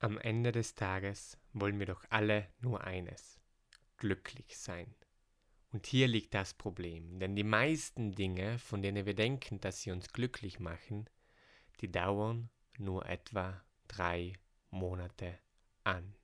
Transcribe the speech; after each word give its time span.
Am 0.00 0.16
Ende 0.18 0.52
des 0.52 0.76
Tages 0.76 1.36
wollen 1.52 1.80
wir 1.80 1.86
doch 1.86 2.04
alle 2.08 2.46
nur 2.60 2.84
eines, 2.84 3.40
glücklich 3.96 4.56
sein. 4.56 4.94
Und 5.72 5.86
hier 5.86 6.06
liegt 6.06 6.34
das 6.34 6.54
Problem, 6.54 7.18
denn 7.18 7.34
die 7.34 7.42
meisten 7.44 8.12
Dinge, 8.12 8.60
von 8.60 8.80
denen 8.80 9.06
wir 9.06 9.14
denken, 9.14 9.60
dass 9.60 9.82
sie 9.82 9.90
uns 9.90 10.12
glücklich 10.12 10.60
machen, 10.60 11.10
die 11.80 11.90
dauern 11.90 12.48
nur 12.78 13.06
etwa 13.06 13.60
drei 13.88 14.34
Monate 14.70 15.38
an. 15.82 16.14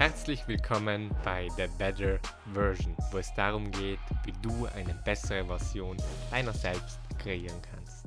Herzlich 0.00 0.48
willkommen 0.48 1.14
bei 1.24 1.46
The 1.58 1.66
Better 1.76 2.18
Version, 2.54 2.96
wo 3.10 3.18
es 3.18 3.34
darum 3.34 3.70
geht, 3.70 3.98
wie 4.24 4.32
du 4.40 4.64
eine 4.64 4.94
bessere 5.04 5.44
Version 5.44 5.98
deiner 6.30 6.54
selbst 6.54 6.98
kreieren 7.18 7.60
kannst. 7.60 8.06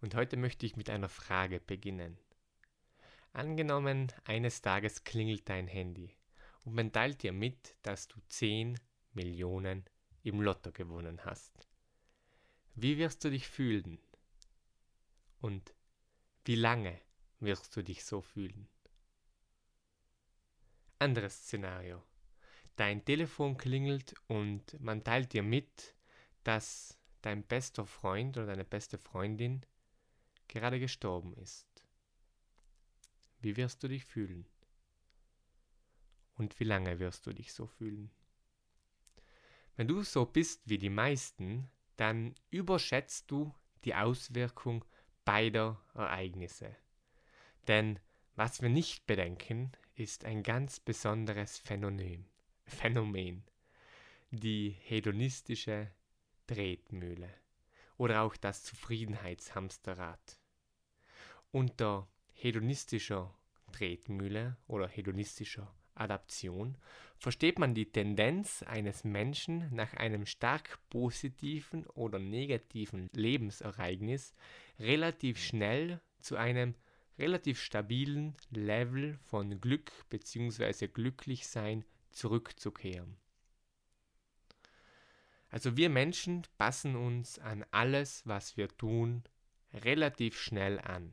Und 0.00 0.14
heute 0.14 0.36
möchte 0.36 0.64
ich 0.64 0.76
mit 0.76 0.88
einer 0.88 1.08
Frage 1.08 1.58
beginnen. 1.58 2.16
Angenommen, 3.32 4.12
eines 4.26 4.62
Tages 4.62 5.02
klingelt 5.02 5.48
dein 5.48 5.66
Handy 5.66 6.16
und 6.64 6.76
man 6.76 6.92
teilt 6.92 7.24
dir 7.24 7.32
mit, 7.32 7.74
dass 7.82 8.06
du 8.06 8.20
10 8.28 8.78
Millionen 9.12 9.84
im 10.22 10.40
Lotto 10.40 10.70
gewonnen 10.70 11.24
hast. 11.24 11.68
Wie 12.76 12.96
wirst 12.96 13.24
du 13.24 13.30
dich 13.30 13.48
fühlen? 13.48 13.98
Und 15.40 15.74
wie 16.44 16.54
lange 16.54 16.96
wirst 17.40 17.76
du 17.76 17.82
dich 17.82 18.04
so 18.04 18.20
fühlen? 18.20 18.68
Anderes 21.02 21.34
Szenario. 21.34 22.00
Dein 22.76 23.04
Telefon 23.04 23.56
klingelt 23.56 24.14
und 24.28 24.80
man 24.80 25.02
teilt 25.02 25.32
dir 25.32 25.42
mit, 25.42 25.96
dass 26.44 26.96
dein 27.22 27.42
bester 27.42 27.86
Freund 27.86 28.36
oder 28.36 28.46
deine 28.46 28.64
beste 28.64 28.98
Freundin 28.98 29.66
gerade 30.46 30.78
gestorben 30.78 31.34
ist. 31.34 31.66
Wie 33.40 33.56
wirst 33.56 33.82
du 33.82 33.88
dich 33.88 34.04
fühlen? 34.04 34.46
Und 36.34 36.60
wie 36.60 36.64
lange 36.64 37.00
wirst 37.00 37.26
du 37.26 37.32
dich 37.32 37.52
so 37.52 37.66
fühlen? 37.66 38.12
Wenn 39.74 39.88
du 39.88 40.04
so 40.04 40.24
bist 40.24 40.62
wie 40.68 40.78
die 40.78 40.88
meisten, 40.88 41.68
dann 41.96 42.32
überschätzt 42.50 43.28
du 43.28 43.52
die 43.84 43.96
Auswirkung 43.96 44.84
beider 45.24 45.82
Ereignisse. 45.94 46.76
Denn 47.66 47.98
was 48.36 48.62
wir 48.62 48.68
nicht 48.68 49.04
bedenken, 49.08 49.72
ist 49.94 50.24
ein 50.24 50.42
ganz 50.42 50.80
besonderes 50.80 51.58
Phänomen, 51.58 52.26
Phänomen 52.64 53.44
die 54.30 54.70
hedonistische 54.70 55.90
Tretmühle 56.46 57.28
oder 57.98 58.22
auch 58.22 58.36
das 58.36 58.64
Zufriedenheitshamsterrad. 58.64 60.38
Unter 61.50 62.08
hedonistischer 62.32 63.34
Tretmühle 63.72 64.56
oder 64.66 64.88
hedonistischer 64.88 65.74
Adaption 65.94 66.78
versteht 67.18 67.58
man 67.58 67.74
die 67.74 67.92
Tendenz 67.92 68.62
eines 68.62 69.04
Menschen 69.04 69.72
nach 69.74 69.92
einem 69.94 70.24
stark 70.26 70.78
positiven 70.88 71.86
oder 71.88 72.18
negativen 72.18 73.08
Lebensereignis 73.12 74.34
relativ 74.78 75.38
schnell 75.38 76.00
zu 76.20 76.36
einem 76.36 76.74
relativ 77.18 77.60
stabilen 77.60 78.36
Level 78.50 79.18
von 79.24 79.60
Glück 79.60 79.92
bzw. 80.10 80.88
Glücklichsein 80.88 81.84
zurückzukehren. 82.10 83.16
Also 85.48 85.76
wir 85.76 85.90
Menschen 85.90 86.42
passen 86.56 86.96
uns 86.96 87.38
an 87.38 87.64
alles, 87.70 88.26
was 88.26 88.56
wir 88.56 88.68
tun, 88.68 89.22
relativ 89.74 90.40
schnell 90.40 90.78
an. 90.80 91.12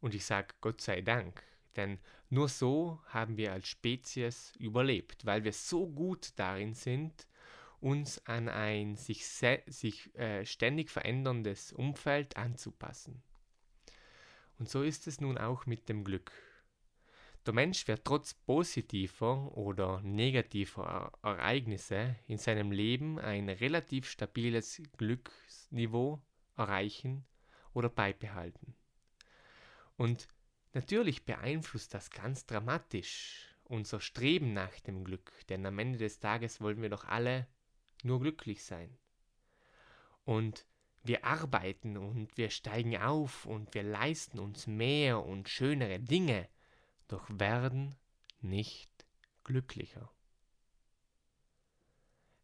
Und 0.00 0.14
ich 0.14 0.24
sage 0.24 0.54
Gott 0.60 0.80
sei 0.80 1.00
Dank, 1.00 1.42
denn 1.76 1.98
nur 2.28 2.48
so 2.48 3.00
haben 3.06 3.36
wir 3.36 3.52
als 3.52 3.68
Spezies 3.68 4.54
überlebt, 4.58 5.26
weil 5.26 5.44
wir 5.44 5.52
so 5.52 5.88
gut 5.88 6.32
darin 6.36 6.74
sind, 6.74 7.26
uns 7.80 8.24
an 8.26 8.48
ein 8.48 8.96
sich, 8.96 9.26
sich 9.26 10.14
äh, 10.14 10.46
ständig 10.46 10.90
veränderndes 10.90 11.72
Umfeld 11.72 12.36
anzupassen. 12.36 13.22
Und 14.62 14.68
so 14.68 14.84
ist 14.84 15.08
es 15.08 15.20
nun 15.20 15.38
auch 15.38 15.66
mit 15.66 15.88
dem 15.88 16.04
Glück. 16.04 16.30
Der 17.44 17.52
Mensch 17.52 17.88
wird 17.88 18.04
trotz 18.04 18.32
positiver 18.32 19.58
oder 19.58 20.00
negativer 20.02 21.10
Ereignisse 21.20 22.14
in 22.28 22.38
seinem 22.38 22.70
Leben 22.70 23.18
ein 23.18 23.48
relativ 23.48 24.08
stabiles 24.08 24.80
Glücksniveau 24.98 26.22
erreichen 26.56 27.26
oder 27.74 27.88
beibehalten. 27.88 28.76
Und 29.96 30.28
natürlich 30.74 31.24
beeinflusst 31.24 31.92
das 31.92 32.08
ganz 32.10 32.46
dramatisch 32.46 33.56
unser 33.64 33.98
Streben 33.98 34.52
nach 34.52 34.78
dem 34.78 35.02
Glück, 35.02 35.32
denn 35.48 35.66
am 35.66 35.80
Ende 35.80 35.98
des 35.98 36.20
Tages 36.20 36.60
wollen 36.60 36.80
wir 36.80 36.88
doch 36.88 37.06
alle 37.06 37.48
nur 38.04 38.20
glücklich 38.20 38.62
sein. 38.62 38.96
Und 40.24 40.66
wir 41.04 41.24
arbeiten 41.24 41.96
und 41.96 42.36
wir 42.36 42.50
steigen 42.50 42.96
auf 42.96 43.46
und 43.46 43.74
wir 43.74 43.82
leisten 43.82 44.38
uns 44.38 44.66
mehr 44.66 45.24
und 45.24 45.48
schönere 45.48 45.98
Dinge, 45.98 46.48
doch 47.08 47.26
werden 47.28 47.96
nicht 48.40 48.90
glücklicher. 49.44 50.10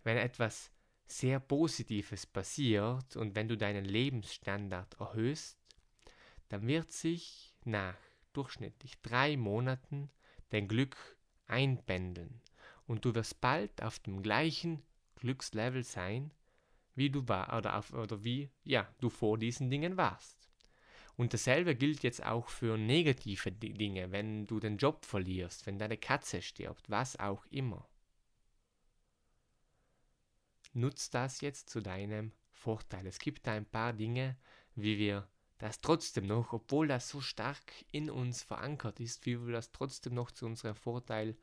Wenn 0.02 0.16
etwas 0.16 0.70
sehr 1.06 1.40
Positives 1.40 2.26
passiert 2.26 3.16
und 3.16 3.34
wenn 3.34 3.48
du 3.48 3.56
deinen 3.56 3.84
Lebensstandard 3.84 5.00
erhöhst, 5.00 5.58
dann 6.48 6.66
wird 6.66 6.92
sich 6.92 7.54
nach 7.64 7.96
durchschnittlich 8.32 9.00
drei 9.02 9.36
Monaten 9.36 10.10
dein 10.50 10.68
Glück 10.68 10.96
einpendeln 11.46 12.40
und 12.86 13.04
du 13.04 13.14
wirst 13.14 13.40
bald 13.40 13.82
auf 13.82 13.98
dem 14.00 14.22
gleichen 14.22 14.82
Glückslevel 15.16 15.84
sein, 15.84 16.30
wie 16.98 17.10
du 17.10 17.26
war 17.28 17.56
oder, 17.56 17.78
auf, 17.78 17.92
oder 17.92 18.22
wie 18.24 18.50
ja, 18.64 18.92
du 19.00 19.08
vor 19.08 19.38
diesen 19.38 19.70
Dingen 19.70 19.96
warst. 19.96 20.38
Und 21.16 21.34
dasselbe 21.34 21.74
gilt 21.74 22.04
jetzt 22.04 22.24
auch 22.24 22.48
für 22.48 22.78
negative 22.78 23.50
Dinge, 23.50 24.12
wenn 24.12 24.46
du 24.46 24.60
den 24.60 24.76
Job 24.76 25.04
verlierst, 25.04 25.66
wenn 25.66 25.78
deine 25.78 25.96
Katze 25.96 26.42
stirbt, 26.42 26.88
was 26.90 27.18
auch 27.18 27.44
immer. 27.46 27.88
Nutz 30.74 31.10
das 31.10 31.40
jetzt 31.40 31.70
zu 31.70 31.80
deinem 31.80 32.32
Vorteil. 32.50 33.06
Es 33.06 33.18
gibt 33.18 33.46
da 33.46 33.52
ein 33.52 33.66
paar 33.66 33.92
Dinge, 33.92 34.36
wie 34.76 34.98
wir 34.98 35.28
das 35.58 35.80
trotzdem 35.80 36.26
noch, 36.26 36.52
obwohl 36.52 36.86
das 36.86 37.08
so 37.08 37.20
stark 37.20 37.72
in 37.90 38.10
uns 38.10 38.42
verankert 38.42 39.00
ist, 39.00 39.26
wie 39.26 39.44
wir 39.44 39.52
das 39.52 39.72
trotzdem 39.72 40.14
noch 40.14 40.30
zu 40.30 40.46
unserem 40.46 40.76
Vorteil 40.76 41.36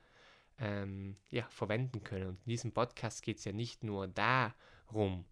ähm, 0.57 1.17
ja, 1.29 1.45
verwenden 1.49 2.01
können. 2.01 2.29
Und 2.29 2.39
in 2.45 2.51
diesem 2.51 2.71
Podcast 2.71 3.23
geht 3.23 3.39
es 3.39 3.45
ja 3.45 3.51
nicht 3.51 3.83
nur 3.83 4.07
darum, 4.07 5.25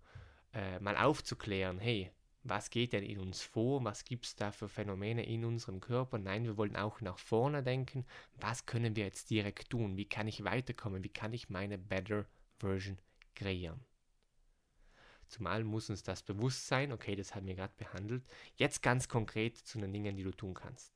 äh, 0.54 0.80
mal 0.80 0.98
aufzuklären, 0.98 1.80
hey, 1.80 2.12
was 2.44 2.70
geht 2.70 2.94
denn 2.94 3.04
in 3.04 3.20
uns 3.20 3.42
vor, 3.42 3.84
was 3.84 4.04
gibt 4.04 4.26
es 4.26 4.36
da 4.36 4.52
für 4.52 4.68
Phänomene 4.68 5.26
in 5.26 5.46
unserem 5.46 5.80
Körper. 5.80 6.18
Nein, 6.18 6.44
wir 6.44 6.58
wollen 6.58 6.76
auch 6.76 7.00
nach 7.02 7.18
vorne 7.18 7.64
denken, 7.64 8.06
was 8.40 8.66
können 8.66 8.96
wir 8.96 9.06
jetzt 9.06 9.30
direkt 9.30 9.70
tun, 9.70 9.96
wie 9.98 10.06
kann 10.06 10.28
ich 10.28 10.44
weiterkommen, 10.44 11.04
wie 11.04 11.10
kann 11.10 11.34
ich 11.34 11.50
meine 11.50 11.78
Better 11.78 12.26
Version 12.60 12.98
kreieren. 13.36 13.80
Zumal 15.28 15.64
muss 15.64 15.90
uns 15.90 16.04
das 16.04 16.22
bewusst 16.22 16.68
sein, 16.68 16.92
okay, 16.92 17.16
das 17.16 17.34
haben 17.34 17.48
wir 17.48 17.56
gerade 17.56 17.74
behandelt. 17.78 18.24
Jetzt 18.56 18.84
ganz 18.84 19.08
konkret 19.08 19.58
zu 19.58 19.80
den 19.80 19.92
Dingen, 19.92 20.16
die 20.16 20.24
du 20.24 20.32
tun 20.32 20.54
kannst. 20.54 20.94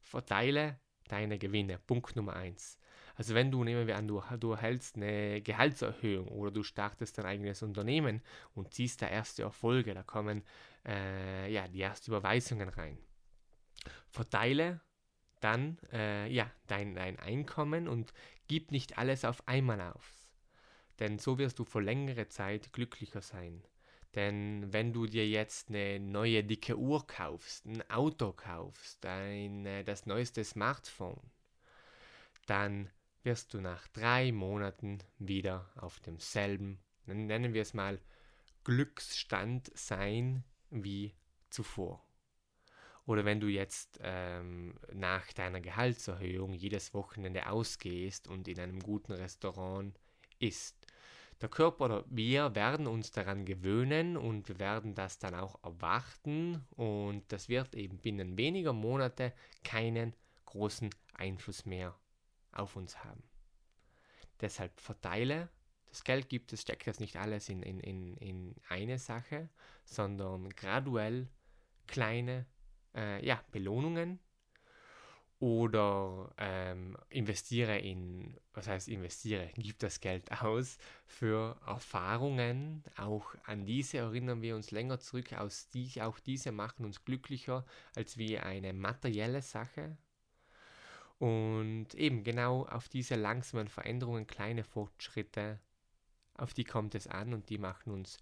Verteile 0.00 0.78
deine 1.08 1.38
Gewinne. 1.38 1.78
Punkt 1.78 2.14
Nummer 2.14 2.34
1. 2.34 2.78
Also 3.16 3.34
wenn 3.34 3.50
du, 3.50 3.64
nehmen 3.64 3.86
wir 3.86 3.96
an, 3.96 4.06
du, 4.06 4.22
du 4.38 4.52
erhältst 4.52 4.96
eine 4.96 5.40
Gehaltserhöhung 5.40 6.28
oder 6.28 6.50
du 6.50 6.62
startest 6.62 7.16
dein 7.18 7.24
eigenes 7.24 7.62
Unternehmen 7.62 8.22
und 8.54 8.74
ziehst 8.74 9.00
da 9.02 9.08
erste 9.08 9.42
Erfolge, 9.42 9.94
da 9.94 10.02
kommen 10.02 10.44
äh, 10.86 11.50
ja, 11.50 11.66
die 11.66 11.80
ersten 11.80 12.10
Überweisungen 12.10 12.68
rein. 12.68 12.98
Verteile 14.10 14.80
dann 15.40 15.78
äh, 15.92 16.30
ja, 16.30 16.50
dein, 16.66 16.94
dein 16.94 17.18
Einkommen 17.18 17.88
und 17.88 18.12
gib 18.48 18.70
nicht 18.70 18.98
alles 18.98 19.24
auf 19.24 19.46
einmal 19.48 19.80
auf. 19.80 20.12
Denn 20.98 21.18
so 21.18 21.38
wirst 21.38 21.58
du 21.58 21.64
für 21.64 21.80
längere 21.80 22.28
Zeit 22.28 22.72
glücklicher 22.72 23.20
sein. 23.20 23.62
Denn 24.14 24.72
wenn 24.72 24.94
du 24.94 25.06
dir 25.06 25.28
jetzt 25.28 25.68
eine 25.68 26.00
neue 26.00 26.42
dicke 26.42 26.78
Uhr 26.78 27.06
kaufst, 27.06 27.66
ein 27.66 27.88
Auto 27.90 28.32
kaufst, 28.32 29.04
ein, 29.04 29.66
äh, 29.66 29.84
das 29.84 30.06
neueste 30.06 30.42
Smartphone, 30.42 31.20
dann 32.46 32.90
wirst 33.26 33.52
du 33.52 33.60
nach 33.60 33.88
drei 33.88 34.30
Monaten 34.30 35.00
wieder 35.18 35.68
auf 35.74 35.98
demselben, 36.00 36.78
nennen 37.04 37.52
wir 37.52 37.62
es 37.62 37.74
mal, 37.74 38.00
Glücksstand 38.64 39.70
sein 39.74 40.44
wie 40.70 41.12
zuvor. 41.50 42.02
Oder 43.04 43.24
wenn 43.24 43.40
du 43.40 43.48
jetzt 43.48 43.98
ähm, 44.02 44.78
nach 44.92 45.32
deiner 45.32 45.60
Gehaltserhöhung 45.60 46.54
jedes 46.54 46.94
Wochenende 46.94 47.48
ausgehst 47.48 48.28
und 48.28 48.48
in 48.48 48.60
einem 48.60 48.80
guten 48.80 49.12
Restaurant 49.12 49.98
isst, 50.38 50.86
der 51.40 51.48
Körper 51.48 51.84
oder 51.84 52.04
wir 52.08 52.54
werden 52.54 52.86
uns 52.86 53.10
daran 53.10 53.44
gewöhnen 53.44 54.16
und 54.16 54.48
wir 54.48 54.58
werden 54.58 54.94
das 54.94 55.18
dann 55.18 55.34
auch 55.34 55.62
erwarten 55.62 56.64
und 56.76 57.24
das 57.32 57.48
wird 57.48 57.74
eben 57.74 57.98
binnen 57.98 58.38
weniger 58.38 58.72
Monate 58.72 59.32
keinen 59.62 60.14
großen 60.46 60.90
Einfluss 61.14 61.66
mehr 61.66 61.94
auf 62.58 62.76
uns 62.76 63.04
haben. 63.04 63.22
Deshalb 64.40 64.78
verteile 64.80 65.48
das 65.96 66.04
Geld 66.04 66.28
gibt 66.28 66.52
es, 66.52 66.60
steckt 66.60 66.86
das 66.86 67.00
nicht 67.00 67.16
alles 67.16 67.48
in, 67.48 67.62
in, 67.62 67.80
in, 67.80 68.16
in 68.18 68.54
eine 68.68 68.98
Sache, 68.98 69.48
sondern 69.86 70.50
graduell 70.50 71.28
kleine 71.86 72.44
äh, 72.94 73.24
ja, 73.24 73.42
Belohnungen 73.50 74.18
oder 75.38 76.34
ähm, 76.36 76.98
investiere 77.08 77.78
in, 77.78 78.38
was 78.52 78.68
heißt 78.68 78.88
investiere, 78.88 79.50
gib 79.56 79.78
das 79.78 80.00
Geld 80.00 80.30
aus 80.42 80.76
für 81.06 81.58
Erfahrungen. 81.66 82.84
Auch 82.96 83.34
an 83.44 83.64
diese 83.64 83.96
erinnern 83.96 84.42
wir 84.42 84.54
uns 84.54 84.70
länger 84.70 84.98
zurück. 84.98 85.32
Aus 85.32 85.70
die, 85.70 86.02
auch 86.02 86.18
diese 86.18 86.52
machen 86.52 86.84
uns 86.84 87.06
glücklicher 87.06 87.64
als 87.94 88.18
wie 88.18 88.38
eine 88.38 88.74
materielle 88.74 89.40
Sache. 89.40 89.96
Und 91.18 91.94
eben 91.94 92.24
genau 92.24 92.66
auf 92.66 92.88
diese 92.88 93.14
langsamen 93.14 93.68
Veränderungen, 93.68 94.26
kleine 94.26 94.64
Fortschritte, 94.64 95.60
auf 96.34 96.52
die 96.52 96.64
kommt 96.64 96.94
es 96.94 97.06
an 97.06 97.32
und 97.32 97.48
die 97.48 97.58
machen 97.58 97.90
uns 97.92 98.18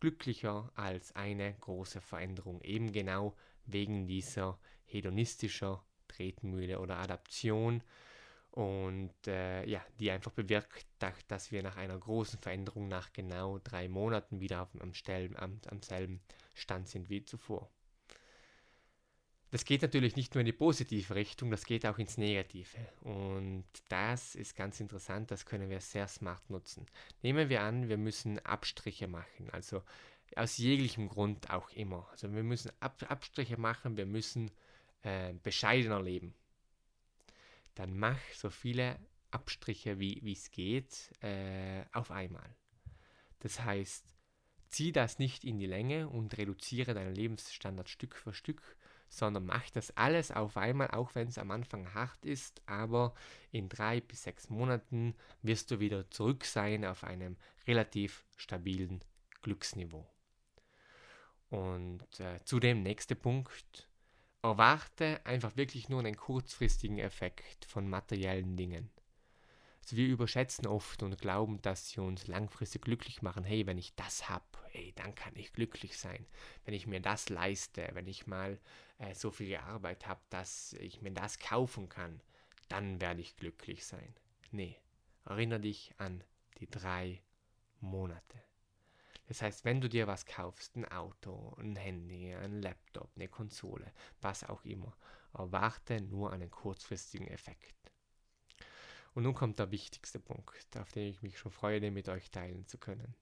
glücklicher 0.00 0.70
als 0.74 1.16
eine 1.16 1.54
große 1.54 2.00
Veränderung. 2.02 2.60
Eben 2.60 2.92
genau 2.92 3.34
wegen 3.64 4.06
dieser 4.06 4.58
hedonistischer 4.84 5.82
Tretmühle 6.08 6.80
oder 6.80 6.98
Adaption 6.98 7.82
und 8.50 9.14
äh, 9.26 9.64
ja, 9.66 9.84
die 9.98 10.10
einfach 10.10 10.30
bewirkt, 10.30 10.86
dass 11.26 11.50
wir 11.50 11.62
nach 11.62 11.76
einer 11.76 11.98
großen 11.98 12.38
Veränderung 12.38 12.86
nach 12.86 13.12
genau 13.12 13.58
drei 13.58 13.88
Monaten 13.88 14.40
wieder 14.40 14.68
am, 15.36 15.60
am 15.66 15.82
selben 15.82 16.20
Stand 16.52 16.88
sind 16.88 17.08
wie 17.08 17.24
zuvor. 17.24 17.70
Das 19.54 19.64
geht 19.64 19.82
natürlich 19.82 20.16
nicht 20.16 20.34
nur 20.34 20.40
in 20.40 20.46
die 20.46 20.52
positive 20.52 21.14
Richtung, 21.14 21.48
das 21.48 21.64
geht 21.64 21.86
auch 21.86 21.98
ins 21.98 22.18
Negative. 22.18 22.76
Und 23.02 23.64
das 23.88 24.34
ist 24.34 24.56
ganz 24.56 24.80
interessant, 24.80 25.30
das 25.30 25.46
können 25.46 25.70
wir 25.70 25.80
sehr 25.80 26.08
smart 26.08 26.50
nutzen. 26.50 26.86
Nehmen 27.22 27.48
wir 27.48 27.62
an, 27.62 27.88
wir 27.88 27.96
müssen 27.96 28.44
Abstriche 28.44 29.06
machen, 29.06 29.48
also 29.52 29.84
aus 30.34 30.58
jeglichem 30.58 31.08
Grund 31.08 31.50
auch 31.50 31.70
immer. 31.70 32.08
Also 32.10 32.34
wir 32.34 32.42
müssen 32.42 32.72
Ab 32.80 33.00
Abstriche 33.08 33.56
machen, 33.56 33.96
wir 33.96 34.06
müssen 34.06 34.50
äh, 35.02 35.34
bescheidener 35.34 36.02
leben, 36.02 36.34
dann 37.76 37.96
mach 37.96 38.18
so 38.32 38.50
viele 38.50 38.98
Abstriche 39.30 40.00
wie 40.00 40.32
es 40.32 40.50
geht 40.50 41.12
äh, 41.22 41.84
auf 41.92 42.10
einmal. 42.10 42.56
Das 43.38 43.62
heißt, 43.62 44.04
zieh 44.68 44.90
das 44.90 45.20
nicht 45.20 45.44
in 45.44 45.60
die 45.60 45.66
Länge 45.66 46.08
und 46.08 46.36
reduziere 46.38 46.92
deinen 46.92 47.14
Lebensstandard 47.14 47.88
Stück 47.88 48.16
für 48.16 48.34
Stück, 48.34 48.76
sondern 49.08 49.46
mach 49.46 49.70
das 49.70 49.96
alles 49.96 50.30
auf 50.30 50.56
einmal, 50.56 50.90
auch 50.90 51.14
wenn 51.14 51.28
es 51.28 51.38
am 51.38 51.50
Anfang 51.50 51.94
hart 51.94 52.24
ist, 52.24 52.62
aber 52.66 53.14
in 53.50 53.68
drei 53.68 54.00
bis 54.00 54.24
sechs 54.24 54.50
Monaten 54.50 55.14
wirst 55.42 55.70
du 55.70 55.80
wieder 55.80 56.10
zurück 56.10 56.44
sein 56.44 56.84
auf 56.84 57.04
einem 57.04 57.36
relativ 57.66 58.24
stabilen 58.36 59.02
Glücksniveau. 59.42 60.06
Und 61.50 62.20
äh, 62.20 62.40
zudem 62.44 62.82
nächster 62.82 63.14
Punkt, 63.14 63.88
erwarte 64.42 65.24
einfach 65.24 65.56
wirklich 65.56 65.88
nur 65.88 66.00
einen 66.00 66.16
kurzfristigen 66.16 66.98
Effekt 66.98 67.64
von 67.64 67.88
materiellen 67.88 68.56
Dingen. 68.56 68.90
Also 69.84 69.96
wir 69.98 70.08
überschätzen 70.08 70.66
oft 70.66 71.02
und 71.02 71.20
glauben, 71.20 71.60
dass 71.60 71.90
sie 71.90 72.00
uns 72.00 72.26
langfristig 72.26 72.80
glücklich 72.80 73.20
machen. 73.20 73.44
Hey, 73.44 73.66
wenn 73.66 73.76
ich 73.76 73.94
das 73.94 74.30
habe, 74.30 74.46
hey, 74.70 74.94
dann 74.96 75.14
kann 75.14 75.36
ich 75.36 75.52
glücklich 75.52 75.98
sein. 75.98 76.24
Wenn 76.64 76.72
ich 76.72 76.86
mir 76.86 77.00
das 77.00 77.28
leiste, 77.28 77.90
wenn 77.92 78.06
ich 78.06 78.26
mal 78.26 78.58
äh, 78.96 79.14
so 79.14 79.30
viel 79.30 79.54
Arbeit 79.56 80.06
habe, 80.06 80.22
dass 80.30 80.72
ich 80.80 81.02
mir 81.02 81.10
das 81.10 81.38
kaufen 81.38 81.90
kann, 81.90 82.22
dann 82.70 82.98
werde 83.02 83.20
ich 83.20 83.36
glücklich 83.36 83.84
sein. 83.84 84.14
Nee, 84.52 84.74
erinnere 85.26 85.60
dich 85.60 85.92
an 85.98 86.24
die 86.60 86.70
drei 86.70 87.20
Monate. 87.80 88.42
Das 89.26 89.42
heißt, 89.42 89.66
wenn 89.66 89.82
du 89.82 89.90
dir 89.90 90.06
was 90.06 90.24
kaufst, 90.24 90.76
ein 90.76 90.90
Auto, 90.90 91.54
ein 91.58 91.76
Handy, 91.76 92.32
ein 92.34 92.62
Laptop, 92.62 93.10
eine 93.16 93.28
Konsole, 93.28 93.92
was 94.22 94.44
auch 94.44 94.64
immer, 94.64 94.96
erwarte 95.34 96.00
nur 96.00 96.32
einen 96.32 96.50
kurzfristigen 96.50 97.28
Effekt. 97.28 97.73
Und 99.14 99.22
nun 99.22 99.34
kommt 99.34 99.58
der 99.60 99.70
wichtigste 99.70 100.18
Punkt, 100.18 100.76
auf 100.76 100.92
den 100.92 101.08
ich 101.08 101.22
mich 101.22 101.38
schon 101.38 101.52
freue, 101.52 101.80
den 101.80 101.94
mit 101.94 102.08
euch 102.08 102.30
teilen 102.30 102.66
zu 102.66 102.78
können. 102.78 103.14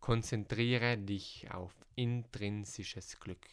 Konzentriere 0.00 0.98
dich 0.98 1.50
auf 1.50 1.72
intrinsisches 1.94 3.18
Glück, 3.18 3.48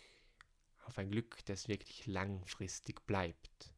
auf 0.85 0.97
ein 0.97 1.09
Glück, 1.09 1.45
das 1.45 1.67
wirklich 1.67 2.05
langfristig 2.05 3.05
bleibt. 3.07 3.71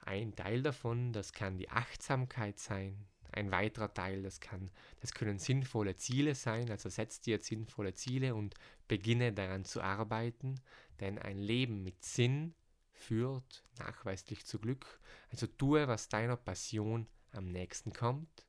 Ein 0.00 0.36
Teil 0.36 0.62
davon, 0.62 1.12
das 1.12 1.32
kann 1.32 1.56
die 1.56 1.70
Achtsamkeit 1.70 2.58
sein, 2.58 3.06
ein 3.32 3.50
weiterer 3.50 3.92
Teil, 3.92 4.22
das 4.22 4.40
kann, 4.40 4.70
das 5.00 5.12
können 5.12 5.38
sinnvolle 5.38 5.96
Ziele 5.96 6.34
sein, 6.34 6.70
also 6.70 6.88
setz 6.88 7.20
dir 7.20 7.40
sinnvolle 7.40 7.94
Ziele 7.94 8.34
und 8.34 8.54
beginne 8.86 9.32
daran 9.32 9.64
zu 9.64 9.80
arbeiten, 9.80 10.60
denn 11.00 11.18
ein 11.18 11.38
Leben 11.38 11.82
mit 11.82 12.04
Sinn 12.04 12.54
führt 12.96 13.64
nachweislich 13.78 14.46
zu 14.46 14.58
Glück. 14.58 15.00
Also 15.30 15.46
tue, 15.46 15.86
was 15.88 16.08
deiner 16.08 16.36
Passion 16.36 17.06
am 17.32 17.48
nächsten 17.48 17.92
kommt. 17.92 18.46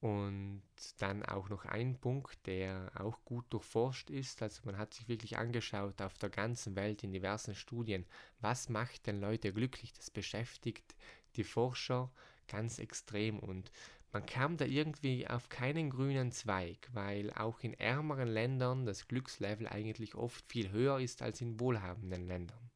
Und 0.00 0.62
dann 0.98 1.24
auch 1.24 1.48
noch 1.48 1.64
ein 1.64 1.98
Punkt, 1.98 2.46
der 2.46 2.92
auch 2.94 3.24
gut 3.24 3.46
durchforscht 3.50 4.10
ist. 4.10 4.42
Also 4.42 4.62
man 4.64 4.76
hat 4.78 4.94
sich 4.94 5.08
wirklich 5.08 5.38
angeschaut 5.38 6.00
auf 6.02 6.18
der 6.18 6.28
ganzen 6.28 6.76
Welt 6.76 7.02
in 7.02 7.12
diversen 7.12 7.54
Studien, 7.54 8.06
was 8.40 8.68
macht 8.68 9.06
denn 9.06 9.20
Leute 9.20 9.52
glücklich. 9.52 9.94
Das 9.94 10.10
beschäftigt 10.10 10.94
die 11.36 11.44
Forscher 11.44 12.12
ganz 12.46 12.78
extrem 12.78 13.38
und 13.38 13.72
man 14.12 14.24
kam 14.24 14.56
da 14.56 14.64
irgendwie 14.64 15.26
auf 15.26 15.48
keinen 15.48 15.90
grünen 15.90 16.30
Zweig, 16.32 16.88
weil 16.92 17.30
auch 17.32 17.60
in 17.60 17.74
ärmeren 17.74 18.28
Ländern 18.28 18.86
das 18.86 19.08
Glückslevel 19.08 19.66
eigentlich 19.66 20.14
oft 20.14 20.46
viel 20.50 20.70
höher 20.70 21.00
ist 21.00 21.22
als 21.22 21.40
in 21.40 21.60
wohlhabenden 21.60 22.26
Ländern. 22.26 22.70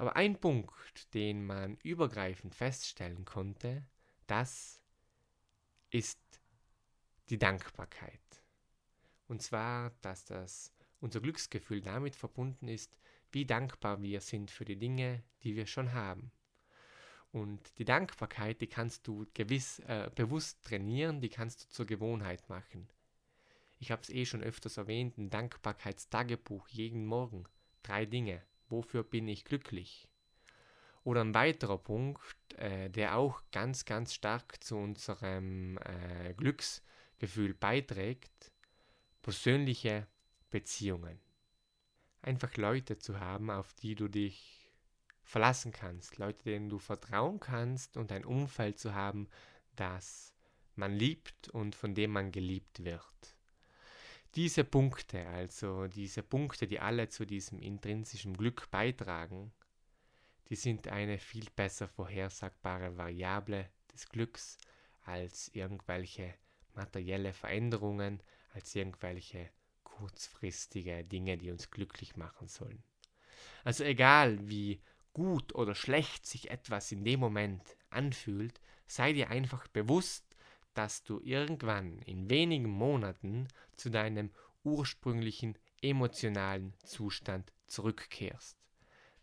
Aber 0.00 0.16
ein 0.16 0.40
Punkt, 0.40 1.12
den 1.12 1.44
man 1.44 1.76
übergreifend 1.82 2.54
feststellen 2.54 3.26
konnte, 3.26 3.84
das 4.26 4.80
ist 5.90 6.40
die 7.28 7.36
Dankbarkeit. 7.36 8.42
Und 9.28 9.42
zwar, 9.42 9.90
dass 10.00 10.24
das 10.24 10.72
unser 11.00 11.20
Glücksgefühl 11.20 11.82
damit 11.82 12.16
verbunden 12.16 12.66
ist, 12.66 12.98
wie 13.30 13.44
dankbar 13.44 14.00
wir 14.00 14.22
sind 14.22 14.50
für 14.50 14.64
die 14.64 14.78
Dinge, 14.78 15.22
die 15.42 15.54
wir 15.54 15.66
schon 15.66 15.92
haben. 15.92 16.32
Und 17.30 17.76
die 17.76 17.84
Dankbarkeit, 17.84 18.62
die 18.62 18.68
kannst 18.68 19.06
du 19.06 19.26
gewiss 19.34 19.80
äh, 19.80 20.10
bewusst 20.14 20.64
trainieren, 20.64 21.20
die 21.20 21.28
kannst 21.28 21.64
du 21.64 21.68
zur 21.68 21.84
Gewohnheit 21.84 22.48
machen. 22.48 22.88
Ich 23.78 23.90
habe 23.90 24.00
es 24.00 24.08
eh 24.08 24.24
schon 24.24 24.42
öfters 24.42 24.78
erwähnt, 24.78 25.18
ein 25.18 25.28
Dankbarkeitstagebuch 25.28 26.68
jeden 26.68 27.04
Morgen. 27.04 27.44
Drei 27.82 28.06
Dinge. 28.06 28.42
Wofür 28.70 29.02
bin 29.02 29.28
ich 29.28 29.44
glücklich? 29.44 30.08
Oder 31.02 31.22
ein 31.22 31.34
weiterer 31.34 31.78
Punkt, 31.78 32.20
äh, 32.56 32.90
der 32.90 33.16
auch 33.16 33.42
ganz, 33.52 33.84
ganz 33.84 34.14
stark 34.14 34.62
zu 34.62 34.76
unserem 34.76 35.78
äh, 35.78 36.34
Glücksgefühl 36.34 37.54
beiträgt, 37.54 38.52
persönliche 39.22 40.06
Beziehungen. 40.50 41.20
Einfach 42.22 42.56
Leute 42.56 42.98
zu 42.98 43.18
haben, 43.18 43.50
auf 43.50 43.72
die 43.74 43.94
du 43.94 44.08
dich 44.08 44.70
verlassen 45.22 45.72
kannst, 45.72 46.18
Leute, 46.18 46.44
denen 46.44 46.68
du 46.68 46.78
vertrauen 46.78 47.40
kannst 47.40 47.96
und 47.96 48.12
ein 48.12 48.24
Umfeld 48.24 48.78
zu 48.78 48.94
haben, 48.94 49.28
das 49.76 50.34
man 50.74 50.92
liebt 50.92 51.48
und 51.48 51.74
von 51.74 51.94
dem 51.94 52.10
man 52.10 52.32
geliebt 52.32 52.84
wird. 52.84 53.39
Diese 54.36 54.62
Punkte, 54.62 55.26
also 55.26 55.88
diese 55.88 56.22
Punkte, 56.22 56.68
die 56.68 56.78
alle 56.78 57.08
zu 57.08 57.26
diesem 57.26 57.58
intrinsischen 57.58 58.36
Glück 58.36 58.70
beitragen, 58.70 59.52
die 60.48 60.54
sind 60.54 60.88
eine 60.88 61.18
viel 61.18 61.46
besser 61.56 61.88
vorhersagbare 61.88 62.96
Variable 62.96 63.68
des 63.92 64.08
Glücks 64.08 64.58
als 65.02 65.48
irgendwelche 65.52 66.34
materielle 66.74 67.32
Veränderungen, 67.32 68.22
als 68.54 68.74
irgendwelche 68.74 69.50
kurzfristige 69.82 71.04
Dinge, 71.04 71.36
die 71.36 71.50
uns 71.50 71.70
glücklich 71.70 72.16
machen 72.16 72.46
sollen. 72.48 72.82
Also 73.64 73.84
egal 73.84 74.48
wie 74.48 74.80
gut 75.12 75.54
oder 75.54 75.74
schlecht 75.74 76.26
sich 76.26 76.50
etwas 76.50 76.92
in 76.92 77.04
dem 77.04 77.20
Moment 77.20 77.76
anfühlt, 77.90 78.60
sei 78.86 79.12
dir 79.12 79.30
einfach 79.30 79.66
bewusst, 79.68 80.29
dass 80.74 81.02
du 81.02 81.20
irgendwann 81.22 82.00
in 82.02 82.30
wenigen 82.30 82.70
Monaten 82.70 83.48
zu 83.76 83.90
deinem 83.90 84.30
ursprünglichen 84.64 85.56
emotionalen 85.82 86.74
Zustand 86.84 87.52
zurückkehrst. 87.66 88.56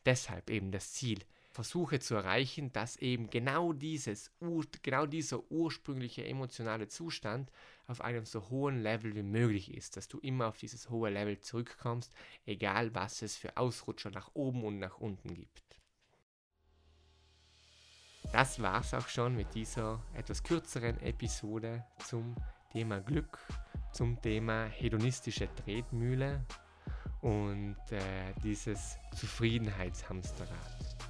Deshalb 0.05 0.49
eben 0.49 0.71
das 0.71 0.93
Ziel, 0.93 1.19
versuche 1.57 1.99
zu 1.99 2.13
erreichen, 2.13 2.71
dass 2.71 2.97
eben 2.97 3.31
genau 3.31 3.73
dieses, 3.73 4.31
genau 4.83 5.07
dieser 5.07 5.51
ursprüngliche 5.51 6.23
emotionale 6.23 6.87
Zustand 6.87 7.51
auf 7.87 8.01
einem 8.01 8.25
so 8.25 8.47
hohen 8.49 8.83
Level 8.83 9.15
wie 9.15 9.23
möglich 9.23 9.73
ist, 9.73 9.97
dass 9.97 10.07
du 10.07 10.19
immer 10.19 10.49
auf 10.49 10.59
dieses 10.59 10.91
hohe 10.91 11.09
Level 11.09 11.39
zurückkommst, 11.39 12.13
egal 12.45 12.93
was 12.93 13.23
es 13.23 13.35
für 13.35 13.57
Ausrutscher 13.57 14.11
nach 14.11 14.29
oben 14.35 14.63
und 14.63 14.77
nach 14.77 14.99
unten 14.99 15.33
gibt. 15.33 15.76
Das 18.31 18.61
war's 18.61 18.93
auch 18.93 19.07
schon 19.07 19.35
mit 19.35 19.53
dieser 19.55 19.99
etwas 20.13 20.43
kürzeren 20.43 20.99
Episode 21.01 21.85
zum 22.05 22.35
Thema 22.71 22.99
Glück, 22.99 23.39
zum 23.91 24.21
Thema 24.21 24.65
hedonistische 24.65 25.47
Tretmühle 25.55 26.45
und 27.21 27.77
äh, 27.89 28.33
dieses 28.43 28.97
Zufriedenheitshamsterrad. 29.15 31.07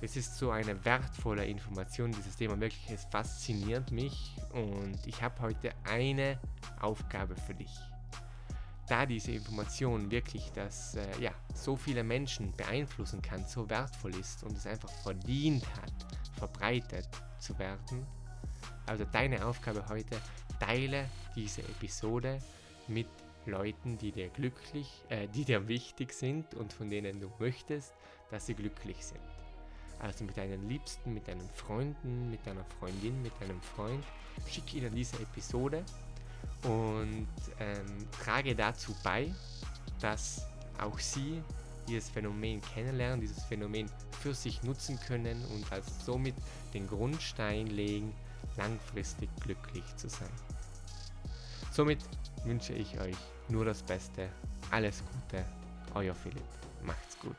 Es 0.00 0.16
ist 0.16 0.36
so 0.38 0.50
eine 0.50 0.82
wertvolle 0.84 1.44
Information, 1.44 2.10
dieses 2.10 2.36
Thema 2.36 2.58
wirklich, 2.58 2.90
es 2.90 3.04
fasziniert 3.04 3.90
mich 3.92 4.34
und 4.54 4.98
ich 5.06 5.22
habe 5.22 5.42
heute 5.42 5.72
eine 5.84 6.40
Aufgabe 6.80 7.36
für 7.36 7.54
dich. 7.54 7.78
Da 8.88 9.04
diese 9.04 9.32
Information 9.32 10.10
wirklich, 10.10 10.50
dass 10.52 10.94
äh, 10.96 11.06
ja, 11.20 11.32
so 11.54 11.76
viele 11.76 12.02
Menschen 12.02 12.50
beeinflussen 12.52 13.20
kann, 13.20 13.44
so 13.46 13.68
wertvoll 13.68 14.14
ist 14.16 14.42
und 14.42 14.56
es 14.56 14.66
einfach 14.66 14.90
verdient 14.90 15.64
hat, 15.76 15.99
verbreitet 16.40 17.08
zu 17.38 17.56
werden. 17.58 18.06
Also 18.86 19.04
deine 19.04 19.44
Aufgabe 19.44 19.84
heute, 19.88 20.16
teile 20.58 21.08
diese 21.36 21.62
Episode 21.62 22.38
mit 22.88 23.06
Leuten, 23.46 23.98
die 23.98 24.10
dir 24.10 24.28
glücklich, 24.28 24.88
äh, 25.08 25.28
die 25.28 25.44
dir 25.44 25.68
wichtig 25.68 26.12
sind 26.12 26.54
und 26.54 26.72
von 26.72 26.90
denen 26.90 27.20
du 27.20 27.30
möchtest, 27.38 27.92
dass 28.30 28.46
sie 28.46 28.54
glücklich 28.54 29.04
sind. 29.04 29.20
Also 30.00 30.24
mit 30.24 30.36
deinen 30.36 30.68
Liebsten, 30.68 31.12
mit 31.12 31.28
deinen 31.28 31.48
Freunden, 31.50 32.30
mit 32.30 32.46
deiner 32.46 32.64
Freundin, 32.78 33.20
mit 33.22 33.32
deinem 33.40 33.60
Freund. 33.60 34.04
Schick 34.48 34.74
ihnen 34.74 34.94
diese 34.94 35.16
Episode 35.20 35.84
und 36.64 37.28
ähm, 37.58 38.08
trage 38.22 38.54
dazu 38.54 38.94
bei, 39.02 39.32
dass 40.00 40.46
auch 40.78 40.98
sie 40.98 41.42
dieses 41.90 42.10
Phänomen 42.10 42.60
kennenlernen, 42.60 43.20
dieses 43.20 43.42
Phänomen 43.44 43.90
für 44.20 44.34
sich 44.34 44.62
nutzen 44.62 44.98
können 45.00 45.44
und 45.46 45.70
also 45.72 45.90
somit 46.04 46.34
den 46.72 46.86
Grundstein 46.86 47.66
legen, 47.66 48.14
langfristig 48.56 49.28
glücklich 49.40 49.84
zu 49.96 50.08
sein. 50.08 50.30
Somit 51.72 51.98
wünsche 52.44 52.72
ich 52.72 52.98
euch 53.00 53.16
nur 53.48 53.64
das 53.64 53.82
Beste. 53.82 54.28
Alles 54.70 55.02
Gute. 55.12 55.44
Euer 55.94 56.14
Philipp. 56.14 56.42
Macht's 56.82 57.18
gut. 57.18 57.36